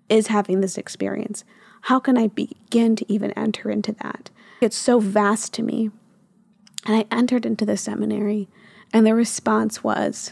[0.10, 1.44] is having this experience.
[1.82, 4.30] How can I begin to even enter into that?
[4.62, 5.92] It's so vast to me.
[6.88, 8.48] And I entered into the seminary,
[8.92, 10.32] and the response was,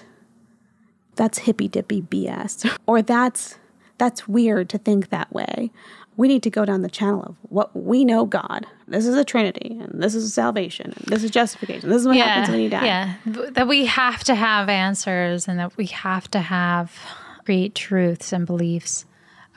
[1.15, 3.58] that's hippy dippy BS, or that's
[3.98, 5.72] that's weird to think that way
[6.18, 8.65] we need to go down the channel of what we know God.
[8.88, 11.89] This is a Trinity, and this is salvation, and this is justification.
[11.89, 12.86] This is what yeah, happens when you die.
[12.86, 16.98] Yeah, that we have to have answers, and that we have to have
[17.46, 19.06] great truths and beliefs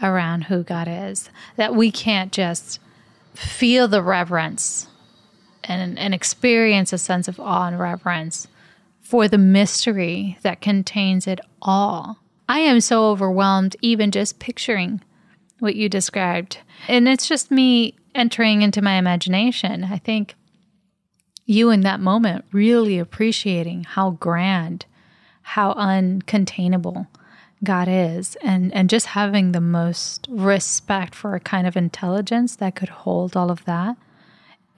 [0.03, 1.31] around who God is.
[1.57, 2.81] That we can't just
[3.35, 4.89] feel the reverence
[5.68, 8.48] and, and experience a sense of awe and reverence
[9.00, 12.18] for the mystery that contains it all.
[12.48, 15.02] I am so overwhelmed, even just picturing
[15.59, 16.59] what you described.
[16.88, 19.85] And it's just me entering into my imagination.
[19.85, 20.35] I think
[21.44, 24.87] you in that moment really appreciating how grand,
[25.42, 27.07] how uncontainable
[27.64, 32.76] God is, and, and just having the most respect for a kind of intelligence that
[32.76, 33.96] could hold all of that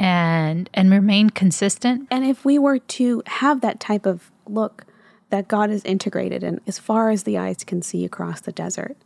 [0.01, 2.09] and and remain consistent.
[2.11, 4.87] And if we were to have that type of look
[5.29, 8.97] that God is integrated in as far as the eyes can see across the desert,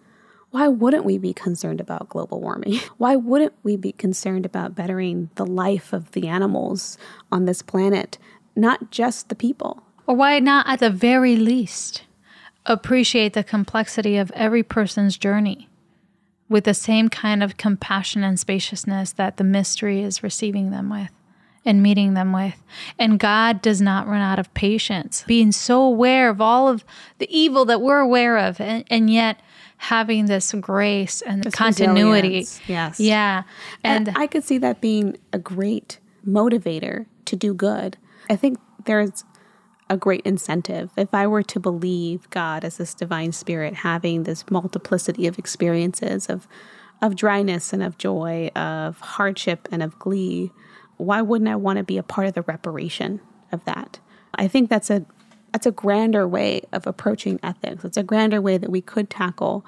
[0.52, 2.78] why wouldn't we be concerned about global warming?
[2.96, 6.96] Why wouldn't we be concerned about bettering the life of the animals
[7.32, 8.18] on this planet,
[8.54, 9.82] not just the people?
[10.06, 12.04] Or why not, at the very least,
[12.66, 15.68] appreciate the complexity of every person's journey
[16.48, 21.10] with the same kind of compassion and spaciousness that the mystery is receiving them with?
[21.64, 22.62] and meeting them with.
[22.98, 26.84] And God does not run out of patience, being so aware of all of
[27.18, 29.40] the evil that we're aware of, and, and yet
[29.78, 32.38] having this grace and this continuity.
[32.38, 32.60] Resilience.
[32.68, 33.00] Yes.
[33.00, 33.42] Yeah.
[33.82, 37.96] And, and I could see that being a great motivator to do good.
[38.28, 39.24] I think there's
[39.90, 40.90] a great incentive.
[40.96, 46.28] If I were to believe God as this divine spirit having this multiplicity of experiences
[46.28, 46.48] of
[47.02, 50.52] of dryness and of joy, of hardship and of glee,
[50.96, 53.20] why wouldn't I want to be a part of the reparation
[53.52, 53.98] of that?
[54.36, 55.04] I think that's a
[55.52, 57.84] that's a grander way of approaching ethics.
[57.84, 59.64] It's a grander way that we could tackle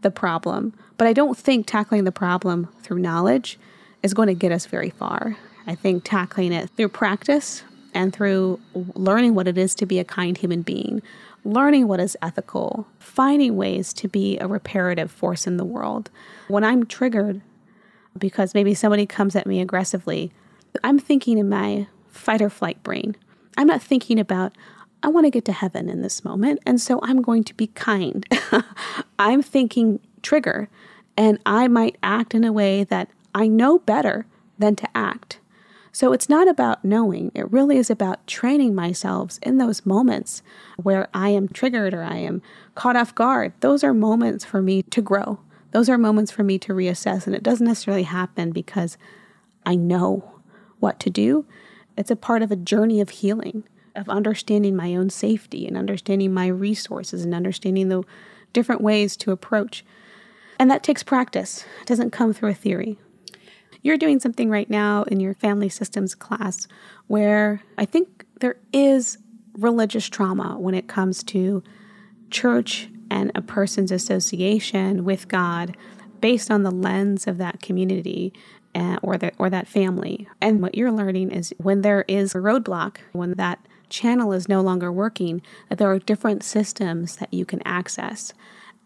[0.00, 0.72] the problem.
[0.96, 3.58] But I don't think tackling the problem through knowledge
[4.02, 5.36] is going to get us very far.
[5.66, 7.62] I think tackling it through practice
[7.94, 8.60] and through
[8.94, 11.02] learning what it is to be a kind human being,
[11.44, 16.10] learning what is ethical, finding ways to be a reparative force in the world.
[16.48, 17.40] When I'm triggered
[18.16, 20.32] because maybe somebody comes at me aggressively,
[20.82, 23.16] I'm thinking in my fight or flight brain.
[23.56, 24.52] I'm not thinking about,
[25.02, 27.68] I want to get to heaven in this moment, and so I'm going to be
[27.68, 28.26] kind.
[29.18, 30.68] I'm thinking trigger,
[31.16, 34.26] and I might act in a way that I know better
[34.58, 35.37] than to act.
[35.98, 40.44] So it's not about knowing, it really is about training myself in those moments
[40.76, 42.40] where I am triggered or I am
[42.76, 43.52] caught off guard.
[43.58, 45.40] Those are moments for me to grow.
[45.72, 48.96] Those are moments for me to reassess, and it doesn't necessarily happen because
[49.66, 50.40] I know
[50.78, 51.46] what to do.
[51.96, 53.64] It's a part of a journey of healing
[53.96, 58.04] of understanding my own safety and understanding my resources and understanding the
[58.52, 59.84] different ways to approach.
[60.60, 61.64] And that takes practice.
[61.80, 62.98] It doesn't come through a theory.
[63.82, 66.66] You're doing something right now in your family systems class
[67.06, 69.18] where I think there is
[69.54, 71.62] religious trauma when it comes to
[72.30, 75.76] church and a person's association with God
[76.20, 78.32] based on the lens of that community
[78.74, 80.28] uh, or that or that family.
[80.40, 84.60] And what you're learning is when there is a roadblock, when that channel is no
[84.60, 88.32] longer working, that there are different systems that you can access.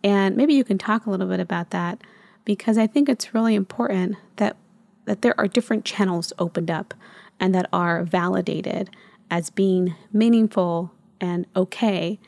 [0.05, 2.01] And maybe you can talk a little bit about that
[2.45, 4.57] because I think it's really important that
[5.05, 6.95] that there are different channels opened up
[7.41, 8.91] and that are validated
[9.31, 12.19] as being meaningful and okay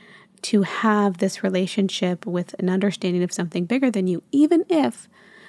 [0.43, 5.09] to have this relationship with an understanding of something bigger than you, even if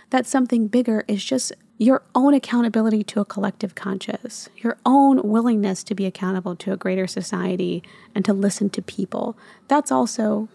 [0.09, 5.83] that something bigger is just your own accountability to a collective conscious, your own willingness
[5.83, 7.83] to be accountable to a greater society
[8.13, 9.37] and to listen to people.
[9.67, 10.47] That's also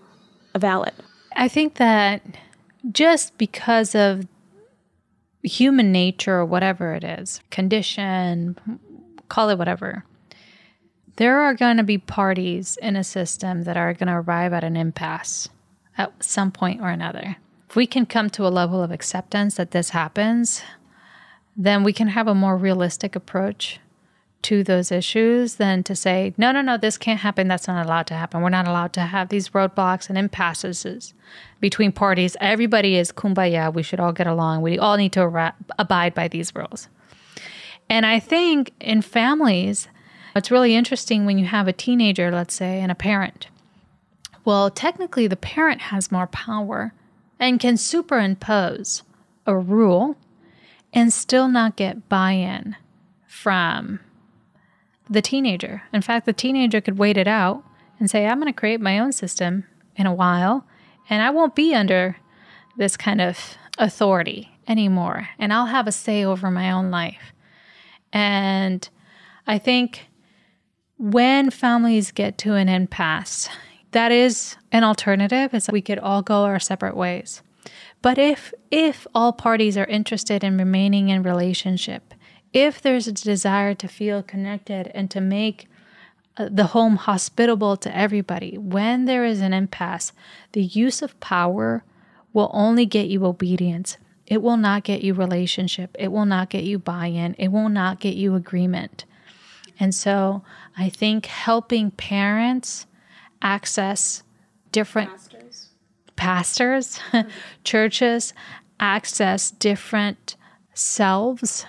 [0.56, 0.94] valid.
[1.36, 2.22] I think that
[2.90, 4.26] just because of
[5.42, 8.56] human nature or whatever it is, condition,
[9.28, 10.04] call it whatever,
[11.16, 14.64] there are going to be parties in a system that are going to arrive at
[14.64, 15.48] an impasse
[15.98, 17.36] at some point or another.
[17.68, 20.62] If we can come to a level of acceptance that this happens,
[21.56, 23.80] then we can have a more realistic approach
[24.42, 27.48] to those issues than to say, no, no, no, this can't happen.
[27.48, 28.42] That's not allowed to happen.
[28.42, 31.14] We're not allowed to have these roadblocks and impasses
[31.60, 32.36] between parties.
[32.40, 33.72] Everybody is kumbaya.
[33.72, 34.62] We should all get along.
[34.62, 36.88] We all need to abide by these rules.
[37.88, 39.88] And I think in families,
[40.34, 43.48] it's really interesting when you have a teenager, let's say, and a parent.
[44.44, 46.94] Well, technically, the parent has more power
[47.38, 49.02] and can superimpose
[49.46, 50.16] a rule
[50.92, 52.76] and still not get buy in
[53.26, 54.00] from
[55.10, 55.82] the teenager.
[55.92, 57.64] In fact, the teenager could wait it out
[57.98, 60.64] and say, I'm going to create my own system in a while,
[61.10, 62.16] and I won't be under
[62.78, 67.32] this kind of authority anymore, and I'll have a say over my own life.
[68.12, 68.88] And
[69.46, 70.06] I think
[70.96, 73.48] when families get to an impasse,
[73.90, 77.42] that is an alternative is we could all go our separate ways.
[78.02, 82.09] But if if all parties are interested in remaining in relationship,
[82.52, 85.68] if there's a desire to feel connected and to make
[86.36, 90.12] uh, the home hospitable to everybody, when there is an impasse,
[90.52, 91.84] the use of power
[92.32, 93.96] will only get you obedience.
[94.26, 95.96] It will not get you relationship.
[95.98, 97.34] It will not get you buy in.
[97.34, 99.04] It will not get you agreement.
[99.78, 100.42] And so
[100.76, 102.86] I think helping parents
[103.42, 104.22] access
[104.72, 105.70] different pastors,
[106.16, 107.00] pastors
[107.64, 108.34] churches
[108.78, 110.36] access different
[110.74, 111.66] selves,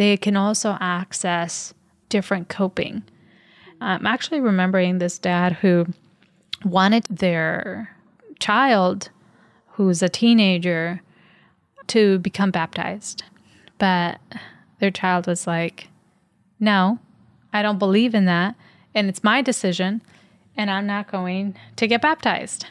[0.00, 1.74] they can also access
[2.08, 3.02] different coping.
[3.82, 5.88] I'm actually remembering this dad who
[6.64, 7.94] wanted their
[8.38, 9.10] child,
[9.72, 11.02] who's a teenager,
[11.88, 13.24] to become baptized.
[13.76, 14.18] But
[14.78, 15.88] their child was like,
[16.58, 16.98] No,
[17.52, 18.54] I don't believe in that.
[18.94, 20.00] And it's my decision.
[20.56, 22.64] And I'm not going to get baptized.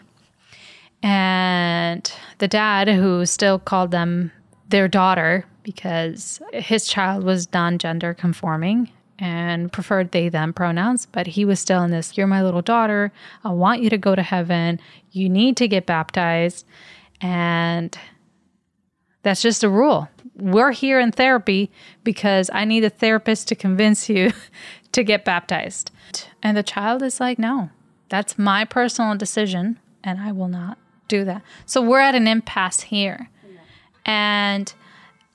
[1.04, 4.32] And the dad, who still called them
[4.70, 8.89] their daughter because his child was non gender conforming
[9.20, 13.12] and preferred they them pronouns, but he was still in this, you're my little daughter.
[13.43, 14.80] I want you to go to heaven.
[15.12, 16.66] You need to get baptized.
[17.20, 17.97] And
[19.24, 20.07] that's just a rule.
[20.36, 21.70] We're here in therapy
[22.03, 24.32] because I need a therapist to convince you
[24.93, 25.91] to get baptized.
[26.41, 27.70] And the child is like, no,
[28.07, 31.43] that's my personal decision, and I will not do that.
[31.66, 33.30] So we're at an impasse here.
[34.05, 34.74] And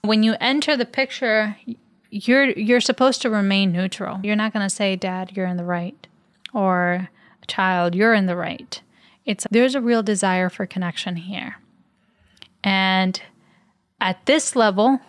[0.04, 1.56] when you enter the picture,
[2.10, 4.20] you're you're supposed to remain neutral.
[4.22, 6.06] You're not going to say, "Dad, you're in the right,"
[6.52, 7.08] or
[7.46, 8.80] "Child, you're in the right."
[9.24, 11.56] It's there's a real desire for connection here.
[12.62, 13.20] And
[14.00, 15.00] at this level,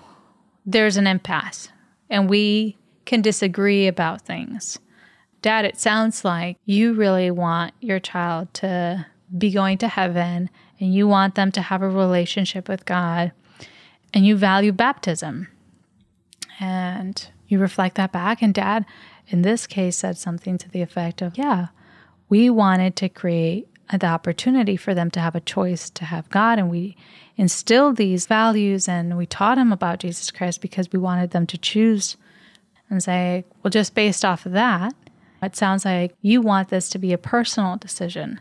[0.65, 1.69] there's an impasse,
[2.09, 4.79] and we can disagree about things.
[5.41, 9.05] Dad, it sounds like you really want your child to
[9.37, 13.31] be going to heaven and you want them to have a relationship with God
[14.15, 15.49] and you value baptism.
[16.59, 18.41] And you reflect that back.
[18.41, 18.85] And dad,
[19.27, 21.67] in this case, said something to the effect of, Yeah,
[22.29, 26.57] we wanted to create the opportunity for them to have a choice to have God.
[26.57, 26.95] And we
[27.35, 31.57] instilled these values and we taught them about Jesus Christ because we wanted them to
[31.57, 32.15] choose
[32.89, 34.95] and say, Well, just based off of that,
[35.43, 38.39] it sounds like you want this to be a personal decision.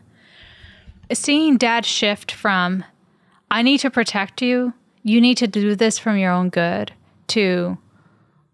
[1.11, 2.85] Seeing dad shift from,
[3.51, 4.73] I need to protect you
[5.05, 6.91] you need to do this from your own good
[7.27, 7.77] to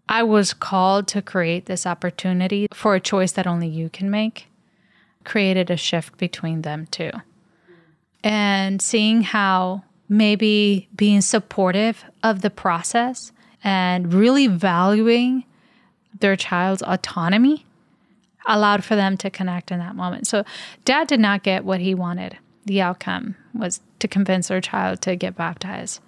[0.08, 4.48] I was called to create this opportunity for a choice that only you can make,
[5.24, 7.10] created a shift between them too.
[8.22, 13.32] And seeing how maybe being supportive of the process
[13.64, 15.44] and really valuing
[16.20, 17.64] their child's autonomy
[18.46, 20.26] allowed for them to connect in that moment.
[20.26, 20.44] So,
[20.84, 22.36] dad did not get what he wanted.
[22.66, 26.00] The outcome was to convince their child to get baptized.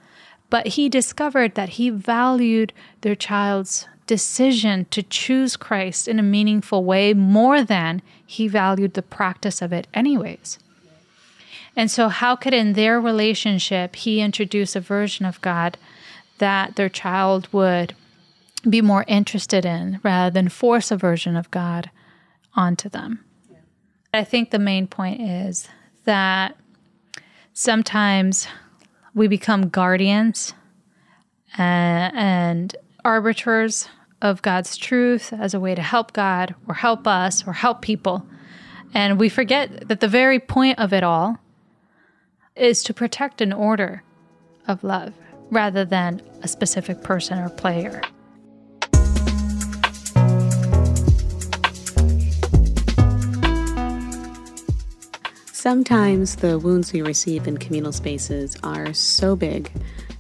[0.51, 6.85] But he discovered that he valued their child's decision to choose Christ in a meaningful
[6.85, 10.59] way more than he valued the practice of it, anyways.
[11.77, 15.77] And so, how could in their relationship he introduce a version of God
[16.39, 17.95] that their child would
[18.69, 21.91] be more interested in rather than force a version of God
[22.55, 23.25] onto them?
[23.51, 23.59] Yeah.
[24.13, 25.69] I think the main point is
[26.05, 26.57] that
[27.53, 28.47] sometimes
[29.15, 30.55] we become guardians
[31.59, 33.89] uh, and arbiters
[34.21, 38.27] of God's truth as a way to help God or help us or help people.
[38.93, 41.39] And we forget that the very point of it all
[42.57, 44.03] is to protect an order
[44.67, 45.13] of love
[45.51, 48.01] rather than a specific person or player.
[55.65, 59.73] Sometimes the wounds we receive in communal spaces are so big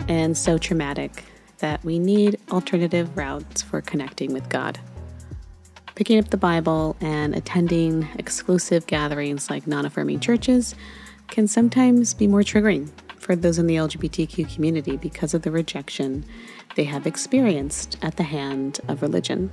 [0.09, 1.23] and so traumatic
[1.59, 4.79] that we need alternative routes for connecting with God.
[5.97, 10.75] Picking up the Bible and attending exclusive gatherings like non affirming churches
[11.29, 12.89] can sometimes be more triggering
[13.19, 16.25] for those in the LGBTQ community because of the rejection
[16.75, 19.51] they have experienced at the hand of religion.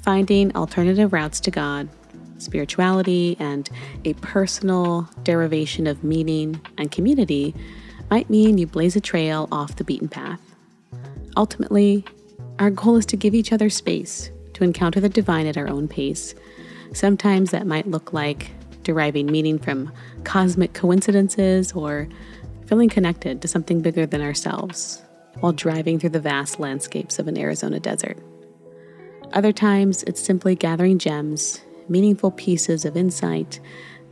[0.00, 1.90] Finding alternative routes to God
[2.38, 3.68] spirituality, and
[4.04, 7.54] a personal derivation of meaning and community
[8.10, 10.40] might mean you blaze a trail off the beaten path.
[11.36, 12.04] Ultimately,
[12.58, 15.86] our goal is to give each other space to encounter the divine at our own
[15.88, 16.34] pace.
[16.92, 18.50] Sometimes that might look like
[18.82, 19.92] deriving meaning from
[20.24, 22.08] cosmic coincidences or
[22.66, 25.02] feeling connected to something bigger than ourselves
[25.40, 28.18] while driving through the vast landscapes of an Arizona desert.
[29.32, 33.60] Other times, it's simply gathering gems meaningful pieces of insight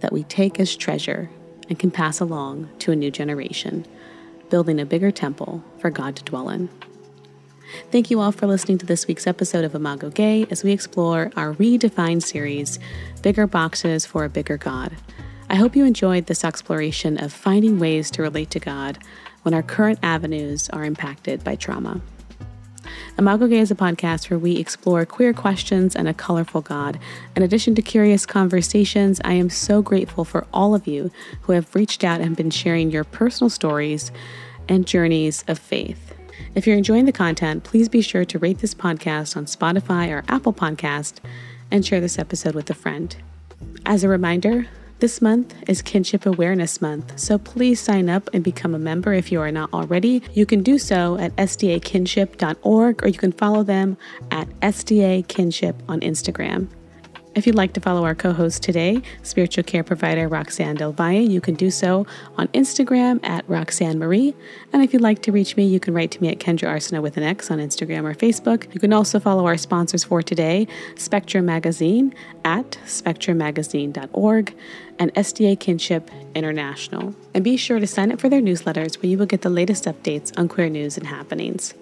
[0.01, 1.31] that we take as treasure
[1.68, 3.87] and can pass along to a new generation,
[4.51, 6.68] building a bigger temple for God to dwell in.
[7.91, 11.33] Thank you all for listening to this week's episode of Imago Gei as we explore
[11.37, 12.79] our redefined series,
[13.22, 14.93] Bigger Boxes for a Bigger God.
[15.49, 18.99] I hope you enjoyed this exploration of finding ways to relate to God
[19.43, 22.01] when our current avenues are impacted by trauma.
[23.18, 26.99] Imago Gei is a podcast where we explore queer questions and a colorful God.
[27.36, 31.11] In addition to curious conversations, I am so grateful for all of you
[31.42, 34.11] who have reached out and been sharing your personal stories
[34.68, 36.14] and journeys of faith.
[36.55, 40.24] If you're enjoying the content, please be sure to rate this podcast on Spotify or
[40.28, 41.14] Apple Podcast
[41.70, 43.16] and share this episode with a friend.
[43.84, 44.68] As a reminder,
[45.05, 49.30] this month is Kinship Awareness Month, so please sign up and become a member if
[49.30, 50.22] you are not already.
[50.32, 53.98] You can do so at sdakinship.org or you can follow them
[54.30, 56.68] at SDA Kinship on Instagram.
[57.34, 61.28] If you'd like to follow our co host today, spiritual care provider Roxan Del Valle,
[61.28, 64.34] you can do so on Instagram at Roxanne Marie.
[64.72, 67.02] And if you'd like to reach me, you can write to me at Kendra Arsenault
[67.02, 68.72] with an X on Instagram or Facebook.
[68.72, 74.55] You can also follow our sponsors for today Spectrum Magazine at spectrummagazine.org
[74.99, 77.14] and SDA Kinship International.
[77.34, 79.84] And be sure to sign up for their newsletters where you will get the latest
[79.84, 81.74] updates on queer news and happenings.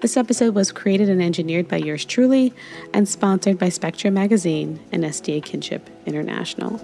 [0.00, 2.52] This episode was created and engineered by yours truly
[2.92, 6.80] and sponsored by Spectrum Magazine and SDA Kinship International.